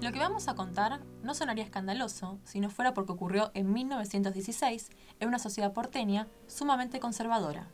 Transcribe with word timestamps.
Lo 0.00 0.12
que 0.12 0.20
vamos 0.20 0.46
a 0.46 0.54
contar 0.54 1.00
no 1.24 1.34
sonaría 1.34 1.64
escandaloso 1.64 2.38
si 2.44 2.60
no 2.60 2.70
fuera 2.70 2.94
porque 2.94 3.10
ocurrió 3.10 3.50
en 3.54 3.72
1916 3.72 4.90
en 5.18 5.28
una 5.28 5.40
sociedad 5.40 5.72
porteña 5.72 6.28
sumamente 6.46 7.00
conservadora. 7.00 7.66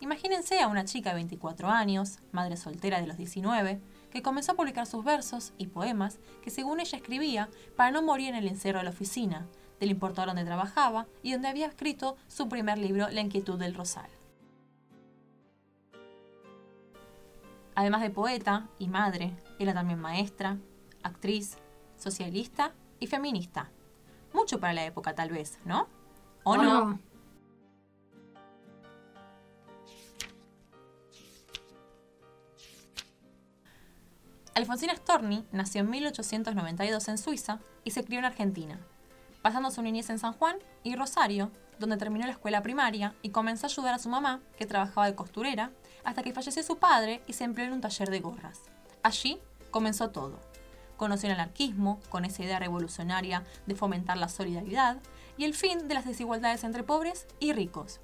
Imagínense 0.00 0.60
a 0.60 0.68
una 0.68 0.84
chica 0.84 1.10
de 1.10 1.16
24 1.16 1.70
años, 1.70 2.18
madre 2.30 2.58
soltera 2.58 3.00
de 3.00 3.06
los 3.06 3.16
19, 3.16 3.80
que 4.10 4.20
comenzó 4.20 4.52
a 4.52 4.56
publicar 4.56 4.86
sus 4.86 5.02
versos 5.02 5.54
y 5.56 5.68
poemas 5.68 6.18
que 6.42 6.50
según 6.50 6.78
ella 6.78 6.98
escribía 6.98 7.48
para 7.74 7.90
no 7.90 8.02
morir 8.02 8.28
en 8.28 8.34
el 8.34 8.48
encierro 8.48 8.80
de 8.80 8.84
la 8.84 8.90
oficina, 8.90 9.46
del 9.80 9.92
importador 9.92 10.28
donde 10.28 10.44
trabajaba 10.44 11.06
y 11.22 11.32
donde 11.32 11.48
había 11.48 11.68
escrito 11.68 12.16
su 12.28 12.50
primer 12.50 12.76
libro 12.76 13.08
La 13.08 13.22
inquietud 13.22 13.58
del 13.58 13.74
rosal. 13.74 14.10
Además 17.74 18.02
de 18.02 18.10
poeta 18.10 18.68
y 18.78 18.88
madre, 18.88 19.34
era 19.58 19.72
también 19.72 19.98
maestra, 19.98 20.58
actriz, 21.02 21.56
socialista 22.02 22.72
y 23.00 23.06
feminista. 23.06 23.70
Mucho 24.32 24.60
para 24.60 24.72
la 24.72 24.84
época 24.84 25.14
tal 25.14 25.30
vez, 25.30 25.58
¿no? 25.64 25.88
¿O 26.44 26.56
no? 26.56 26.98
Alfonsina 34.54 34.94
Storni 34.94 35.46
nació 35.50 35.80
en 35.80 35.90
1892 35.90 37.08
en 37.08 37.18
Suiza 37.18 37.60
y 37.84 37.92
se 37.92 38.04
crió 38.04 38.18
en 38.18 38.26
Argentina, 38.26 38.78
pasando 39.40 39.70
su 39.70 39.80
niñez 39.80 40.10
en 40.10 40.18
San 40.18 40.34
Juan 40.34 40.56
y 40.82 40.94
Rosario, 40.94 41.50
donde 41.78 41.96
terminó 41.96 42.26
la 42.26 42.32
escuela 42.32 42.62
primaria 42.62 43.14
y 43.22 43.30
comenzó 43.30 43.66
a 43.66 43.70
ayudar 43.70 43.94
a 43.94 43.98
su 43.98 44.10
mamá, 44.10 44.40
que 44.58 44.66
trabajaba 44.66 45.06
de 45.06 45.14
costurera, 45.14 45.70
hasta 46.04 46.22
que 46.22 46.34
falleció 46.34 46.62
su 46.62 46.76
padre 46.78 47.22
y 47.26 47.32
se 47.32 47.44
empleó 47.44 47.66
en 47.66 47.72
un 47.72 47.80
taller 47.80 48.10
de 48.10 48.20
gorras. 48.20 48.60
Allí 49.02 49.40
comenzó 49.70 50.10
todo. 50.10 50.51
Conoció 51.02 51.26
el 51.26 51.34
anarquismo, 51.34 51.98
con 52.10 52.24
esa 52.24 52.44
idea 52.44 52.60
revolucionaria 52.60 53.42
de 53.66 53.74
fomentar 53.74 54.16
la 54.16 54.28
solidaridad 54.28 54.98
y 55.36 55.42
el 55.42 55.52
fin 55.52 55.88
de 55.88 55.94
las 55.94 56.04
desigualdades 56.04 56.62
entre 56.62 56.84
pobres 56.84 57.26
y 57.40 57.52
ricos. 57.52 57.98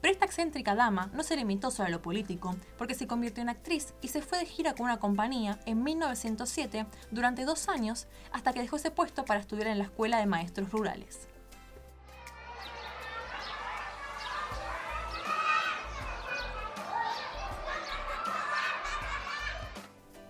Pero 0.00 0.12
esta 0.12 0.24
excéntrica 0.24 0.74
dama 0.74 1.10
no 1.14 1.22
se 1.22 1.36
limitó 1.36 1.70
solo 1.70 1.86
a 1.86 1.90
lo 1.90 2.02
político, 2.02 2.56
porque 2.76 2.96
se 2.96 3.06
convirtió 3.06 3.40
en 3.40 3.50
actriz 3.50 3.94
y 4.02 4.08
se 4.08 4.20
fue 4.20 4.38
de 4.38 4.46
gira 4.46 4.74
con 4.74 4.86
una 4.86 4.98
compañía 4.98 5.60
en 5.64 5.84
1907 5.84 6.86
durante 7.12 7.44
dos 7.44 7.68
años 7.68 8.08
hasta 8.32 8.52
que 8.52 8.62
dejó 8.62 8.74
ese 8.74 8.90
puesto 8.90 9.24
para 9.24 9.38
estudiar 9.38 9.68
en 9.68 9.78
la 9.78 9.84
Escuela 9.84 10.18
de 10.18 10.26
Maestros 10.26 10.72
Rurales. 10.72 11.29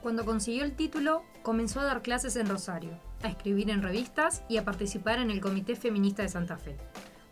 Cuando 0.03 0.25
consiguió 0.25 0.65
el 0.65 0.77
título, 0.77 1.25
comenzó 1.43 1.81
a 1.81 1.84
dar 1.84 2.01
clases 2.01 2.37
en 2.37 2.48
Rosario, 2.48 2.98
a 3.23 3.29
escribir 3.29 3.69
en 3.69 3.83
revistas 3.83 4.42
y 4.48 4.57
a 4.57 4.65
participar 4.65 5.19
en 5.19 5.31
el 5.31 5.42
Comité 5.42 5.77
Feminista 5.77 6.23
de 6.23 6.31
Santa 6.31 6.57
Fe. 6.57 6.79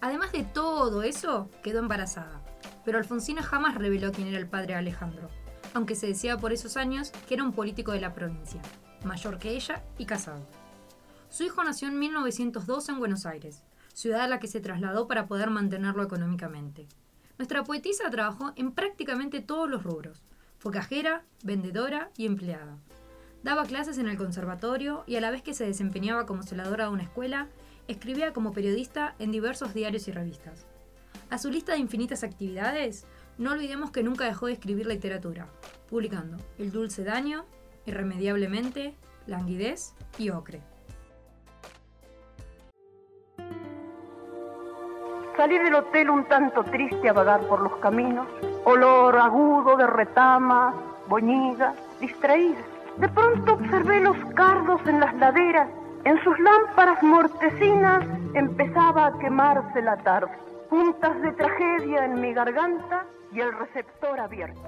Además 0.03 0.33
de 0.33 0.45
todo 0.45 1.03
eso, 1.03 1.51
quedó 1.63 1.79
embarazada. 1.79 2.43
Pero 2.85 2.99
Alfonsina 2.99 3.43
jamás 3.43 3.75
reveló 3.75 4.13
quién 4.13 4.29
era 4.29 4.39
el 4.39 4.49
padre 4.49 4.75
de 4.75 4.81
Alejandro, 4.81 5.31
aunque 5.73 5.95
se 5.95 6.09
decía 6.09 6.37
por 6.37 6.53
esos 6.53 6.77
años 6.77 7.11
que 7.27 7.35
era 7.35 7.43
un 7.43 7.53
político 7.53 7.93
de 7.93 8.01
la 8.01 8.13
provincia, 8.13 8.61
mayor 9.03 9.39
que 9.39 9.53
ella 9.53 9.83
y 9.97 10.05
casado. 10.05 10.47
Su 11.31 11.45
hijo 11.45 11.65
nació 11.65 11.89
en 11.89 11.99
1902 11.99 12.89
en 12.91 12.99
Buenos 12.99 13.25
Aires, 13.25 13.65
ciudad 13.95 14.21
a 14.21 14.29
la 14.29 14.41
que 14.41 14.47
se 14.47 14.61
trasladó 14.61 15.09
para 15.09 15.27
poder 15.27 15.49
mantenerlo 15.49 16.03
económicamente. 16.03 16.87
Nuestra 17.39 17.65
poetisa 17.65 18.11
trabajó 18.11 18.53
en 18.57 18.73
prácticamente 18.73 19.41
todos 19.41 19.71
los 19.71 19.83
rubros, 19.83 20.23
fue 20.59 20.73
cajera, 20.73 21.25
vendedora 21.43 22.11
y 22.17 22.27
empleada. 22.27 22.79
Daba 23.43 23.65
clases 23.65 23.99
en 23.99 24.09
el 24.09 24.17
conservatorio 24.17 25.05
y 25.07 25.17
a 25.17 25.21
la 25.21 25.31
vez 25.31 25.43
que 25.43 25.55
se 25.55 25.65
desempeñaba 25.65 26.27
como 26.27 26.43
celadora 26.43 26.85
de 26.85 26.91
una 26.91 27.05
escuela, 27.05 27.49
escribía 27.87 28.33
como 28.33 28.53
periodista 28.53 29.15
en 29.19 29.31
diversos 29.31 29.73
diarios 29.73 30.09
y 30.09 30.13
revistas. 30.13 30.67
A 31.31 31.39
su 31.39 31.51
lista 31.51 31.73
de 31.73 31.79
infinitas 31.79 32.25
actividades, 32.25 33.07
no 33.39 33.53
olvidemos 33.53 33.91
que 33.91 34.03
nunca 34.03 34.25
dejó 34.25 34.47
de 34.47 34.55
escribir 34.55 34.87
literatura, 34.87 35.49
publicando 35.89 36.37
El 36.59 36.73
dulce 36.73 37.05
daño, 37.05 37.45
Irremediablemente, 37.87 38.97
Languidez 39.27 39.95
y 40.19 40.31
Ocre. 40.31 40.63
Salí 45.39 45.57
del 45.57 45.77
hotel 45.77 46.11
un 46.11 46.25
tanto 46.25 46.65
triste 46.65 47.09
a 47.09 47.13
vagar 47.13 47.47
por 47.47 47.61
los 47.61 47.77
caminos, 47.77 48.27
olor 48.65 49.17
agudo 49.17 49.77
de 49.77 49.87
retama, 49.87 50.75
boñiga, 51.07 51.77
distraída. 52.01 52.59
De 52.97 53.09
pronto 53.09 53.53
observé 53.53 54.01
los 54.01 54.17
cardos 54.35 54.81
en 54.87 54.99
las 54.99 55.15
laderas, 55.15 55.69
en 56.03 56.21
sus 56.25 56.37
lámparas 56.41 57.01
mortecinas 57.05 58.05
empezaba 58.35 59.07
a 59.07 59.19
quemarse 59.21 59.81
la 59.81 59.97
tarde. 59.99 60.37
Puntas 60.69 61.23
de 61.23 61.31
tragedia 61.31 62.05
en 62.05 62.21
mi 62.21 62.33
garganta 62.33 63.07
y 63.33 63.39
el 63.39 63.57
receptor 63.57 64.19
abierto. 64.19 64.61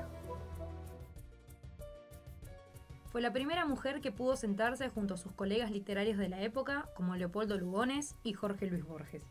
Fue 3.11 3.21
la 3.21 3.33
primera 3.33 3.65
mujer 3.65 4.01
que 4.01 4.13
pudo 4.13 4.37
sentarse 4.37 4.89
junto 4.89 5.15
a 5.15 5.17
sus 5.17 5.33
colegas 5.33 5.73
literarios 5.73 6.17
de 6.17 6.29
la 6.29 6.43
época, 6.43 6.87
como 6.95 7.17
Leopoldo 7.17 7.59
Lugones 7.59 8.15
y 8.23 8.35
Jorge 8.35 8.67
Luis 8.67 8.87
Borges 8.87 9.25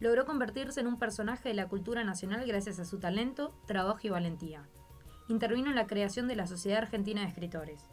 logró 0.00 0.24
convertirse 0.24 0.80
en 0.80 0.86
un 0.86 0.98
personaje 0.98 1.50
de 1.50 1.54
la 1.54 1.68
cultura 1.68 2.02
nacional 2.04 2.46
gracias 2.46 2.80
a 2.80 2.84
su 2.84 2.98
talento, 2.98 3.54
trabajo 3.66 4.00
y 4.02 4.08
valentía. 4.08 4.66
Intervino 5.28 5.68
en 5.68 5.76
la 5.76 5.86
creación 5.86 6.26
de 6.26 6.36
la 6.36 6.46
Sociedad 6.46 6.78
Argentina 6.78 7.20
de 7.20 7.28
Escritores. 7.28 7.84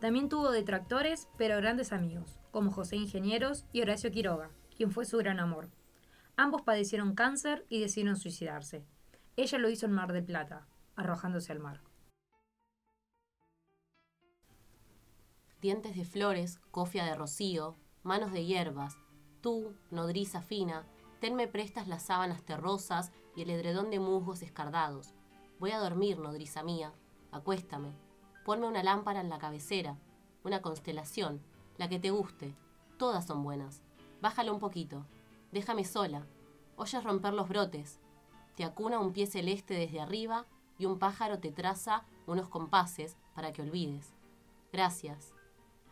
También 0.00 0.28
tuvo 0.28 0.50
detractores, 0.50 1.28
pero 1.38 1.56
grandes 1.56 1.92
amigos, 1.92 2.38
como 2.50 2.72
José 2.72 2.96
Ingenieros 2.96 3.64
y 3.72 3.80
Horacio 3.80 4.10
Quiroga, 4.10 4.50
quien 4.76 4.90
fue 4.90 5.06
su 5.06 5.16
gran 5.16 5.38
amor. 5.38 5.70
Ambos 6.36 6.62
padecieron 6.62 7.14
cáncer 7.14 7.64
y 7.68 7.80
decidieron 7.80 8.16
suicidarse. 8.16 8.84
Ella 9.36 9.58
lo 9.58 9.70
hizo 9.70 9.86
en 9.86 9.92
Mar 9.92 10.12
del 10.12 10.24
Plata, 10.24 10.66
arrojándose 10.96 11.52
al 11.52 11.60
mar. 11.60 11.80
Dientes 15.62 15.96
de 15.96 16.04
flores, 16.04 16.58
cofia 16.70 17.04
de 17.04 17.14
rocío, 17.14 17.76
manos 18.02 18.32
de 18.32 18.44
hierbas, 18.44 18.98
tú, 19.40 19.74
nodriza 19.90 20.42
fina, 20.42 20.84
Tenme 21.20 21.48
prestas 21.48 21.88
las 21.88 22.02
sábanas 22.02 22.42
terrosas 22.42 23.12
y 23.34 23.42
el 23.42 23.50
edredón 23.50 23.90
de 23.90 24.00
musgos 24.00 24.42
escardados. 24.42 25.14
Voy 25.58 25.70
a 25.70 25.78
dormir, 25.78 26.18
nodriza 26.18 26.62
mía. 26.62 26.92
Acuéstame. 27.32 27.92
Ponme 28.44 28.66
una 28.66 28.82
lámpara 28.82 29.20
en 29.20 29.30
la 29.30 29.38
cabecera, 29.38 29.96
una 30.44 30.60
constelación, 30.60 31.40
la 31.78 31.88
que 31.88 31.98
te 31.98 32.10
guste. 32.10 32.54
Todas 32.98 33.26
son 33.26 33.42
buenas. 33.42 33.82
Bájalo 34.20 34.52
un 34.52 34.60
poquito. 34.60 35.06
Déjame 35.50 35.84
sola. 35.84 36.26
Oyes 36.76 37.02
romper 37.02 37.32
los 37.32 37.48
brotes. 37.48 38.00
Te 38.56 38.64
acuna 38.64 38.98
un 38.98 39.12
pie 39.12 39.26
celeste 39.26 39.74
desde 39.74 40.00
arriba 40.00 40.46
y 40.78 40.86
un 40.86 40.98
pájaro 40.98 41.38
te 41.38 41.52
traza 41.52 42.04
unos 42.26 42.48
compases 42.48 43.16
para 43.34 43.52
que 43.52 43.62
olvides. 43.62 44.14
Gracias. 44.72 45.32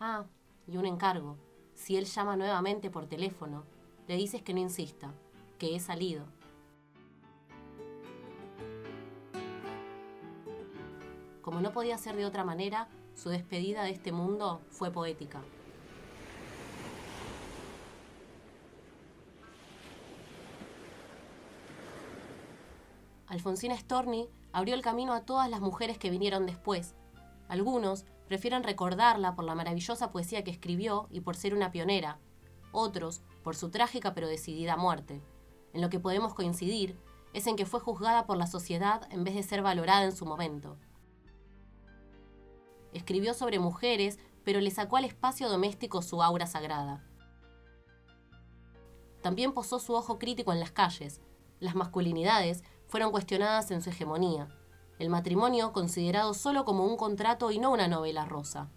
Ah, 0.01 0.25
y 0.67 0.77
un 0.77 0.87
encargo. 0.87 1.37
Si 1.75 1.97
él 1.97 2.05
llama 2.05 2.37
nuevamente 2.37 2.91
por 2.91 3.07
teléfono, 3.07 3.65
le 4.13 4.19
dices 4.19 4.43
que 4.43 4.53
no 4.53 4.61
insista, 4.61 5.11
que 5.59 5.75
he 5.75 5.81
salido. 5.81 6.27
Como 11.41 11.63
no 11.63 11.73
podía 11.73 11.97
ser 11.97 12.17
de 12.17 12.27
otra 12.27 12.45
manera, 12.45 12.89
su 13.15 13.31
despedida 13.31 13.85
de 13.85 13.91
este 13.93 14.13
mundo 14.13 14.61
fue 14.69 14.91
poética. 14.91 15.41
Alfonsina 23.29 23.79
Storni 23.79 24.29
abrió 24.53 24.75
el 24.75 24.83
camino 24.83 25.15
a 25.15 25.25
todas 25.25 25.49
las 25.49 25.63
mujeres 25.63 25.97
que 25.97 26.11
vinieron 26.11 26.45
después. 26.45 26.95
Algunos 27.49 28.05
prefieren 28.29 28.63
recordarla 28.63 29.35
por 29.35 29.47
la 29.47 29.55
maravillosa 29.55 30.13
poesía 30.13 30.45
que 30.45 30.51
escribió 30.51 31.09
y 31.11 31.23
por 31.23 31.35
ser 31.35 31.55
una 31.55 31.73
pionera. 31.73 32.19
Otros 32.73 33.23
por 33.43 33.57
su 33.57 33.71
trágica 33.71 34.15
pero 34.15 34.29
decidida 34.29 34.77
muerte. 34.77 35.23
En 35.73 35.81
lo 35.81 35.91
que 35.91 36.01
podemos 36.01 36.35
coincidir 36.35 36.99
es 37.33 37.47
en 37.47 37.57
que 37.57 37.67
fue 37.67 37.81
juzgada 37.81 38.27
por 38.27 38.37
la 38.37 38.47
sociedad 38.47 39.09
en 39.11 39.25
vez 39.25 39.35
de 39.35 39.43
ser 39.43 39.63
valorada 39.63 40.05
en 40.05 40.13
su 40.13 40.27
momento. 40.27 40.77
Escribió 42.93 43.33
sobre 43.35 43.59
mujeres, 43.59 44.19
pero 44.45 44.61
le 44.61 44.71
sacó 44.71 44.97
al 44.97 45.05
espacio 45.05 45.49
doméstico 45.49 46.03
su 46.03 46.23
aura 46.23 46.47
sagrada. 46.47 47.05
También 49.23 49.53
posó 49.53 49.79
su 49.79 49.95
ojo 49.95 50.19
crítico 50.19 50.53
en 50.53 50.61
las 50.61 50.73
calles. 50.73 51.23
Las 51.61 51.75
masculinidades 51.75 52.65
fueron 52.89 53.13
cuestionadas 53.13 53.71
en 53.71 53.81
su 53.81 53.91
hegemonía. 53.91 54.49
El 54.99 55.09
matrimonio 55.09 55.73
considerado 55.73 56.35
solo 56.35 56.65
como 56.65 56.85
un 56.85 56.97
contrato 56.97 57.51
y 57.51 57.59
no 57.59 57.73
una 57.73 57.89
novela 57.89 58.25
rosa. 58.25 58.69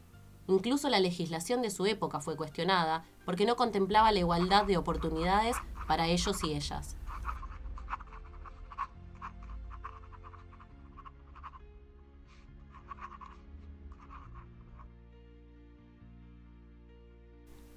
Incluso 0.48 0.90
la 0.90 1.00
legislación 1.00 1.62
de 1.62 1.72
su 1.72 1.86
época 1.86 2.20
fue 2.20 2.36
cuestionada 2.36 3.04
porque 3.26 3.46
no 3.46 3.56
contemplaba 3.56 4.12
la 4.12 4.20
igualdad 4.20 4.66
de 4.66 4.78
oportunidades 4.78 5.56
para 5.88 6.08
ellos 6.08 6.44
y 6.44 6.54
ellas. 6.54 6.96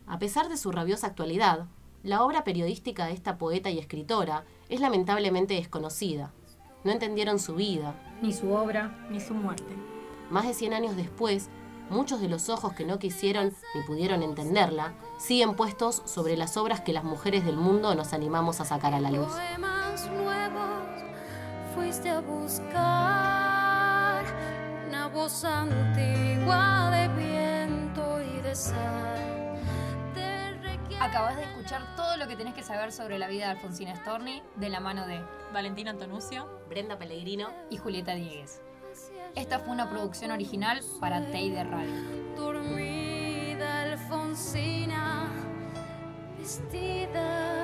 A 0.06 0.18
pesar 0.18 0.48
de 0.48 0.56
su 0.56 0.72
rabiosa 0.72 1.06
actualidad, 1.06 1.66
la 2.02 2.24
obra 2.24 2.42
periodística 2.42 3.06
de 3.06 3.12
esta 3.12 3.36
poeta 3.36 3.70
y 3.70 3.78
escritora 3.78 4.44
es 4.68 4.80
lamentablemente 4.80 5.54
desconocida. 5.54 6.32
No 6.82 6.92
entendieron 6.92 7.38
su 7.38 7.54
vida. 7.54 7.94
Ni 8.22 8.32
su 8.32 8.50
obra. 8.52 9.06
Ni 9.10 9.20
su 9.20 9.34
muerte. 9.34 9.74
Más 10.30 10.46
de 10.46 10.54
100 10.54 10.72
años 10.72 10.96
después, 10.96 11.50
muchos 11.90 12.20
de 12.20 12.28
los 12.28 12.48
ojos 12.48 12.72
que 12.74 12.84
no 12.84 12.98
quisieron 12.98 13.52
ni 13.74 13.82
pudieron 13.82 14.22
entenderla 14.22 14.92
siguen 15.18 15.54
puestos 15.54 16.02
sobre 16.04 16.36
las 16.36 16.56
obras 16.56 16.80
que 16.82 16.92
las 16.92 17.04
mujeres 17.04 17.44
del 17.44 17.56
mundo 17.56 17.94
nos 17.94 18.12
animamos 18.12 18.60
a 18.60 18.64
sacar 18.64 18.94
a 18.94 19.00
la 19.00 19.10
luz. 19.10 19.28
Poemas 19.28 20.08
nuevos 20.10 21.02
fuiste 21.74 22.10
a 22.10 22.20
buscar 22.20 24.24
una 24.88 25.08
voz 25.08 25.44
antigua 25.44 26.90
de 26.90 27.08
viento 27.08 28.20
y 28.22 28.40
de 28.40 28.54
sal. 28.54 29.56
Te 30.14 30.52
requiere- 30.62 31.02
Acabas 31.02 31.36
de 31.36 31.44
escuchar 31.44 31.82
todo 31.96 32.16
lo 32.16 32.26
que 32.28 32.36
tenés 32.36 32.54
que 32.54 32.62
saber 32.62 32.92
sobre 32.92 33.18
la 33.18 33.28
vida 33.28 33.46
de 33.46 33.52
Alfonsina 33.52 33.94
Storni 33.96 34.42
de 34.56 34.68
la 34.68 34.80
mano 34.80 35.06
de 35.06 35.20
Valentina 35.52 35.90
Antonuccio. 35.92 36.46
Brenda 36.68 36.98
Pellegrino, 36.98 37.48
y 37.70 37.78
Julieta 37.78 38.12
Diegues. 38.14 38.60
Esta 39.34 39.60
fue 39.60 39.72
una 39.72 39.88
producción 39.88 40.30
original 40.30 40.80
para 41.00 41.24
Teide 41.30 41.64
Radio. 41.64 42.34
dormida 42.36 43.82
Alfonsina, 43.82 45.28
vestida 46.38 47.57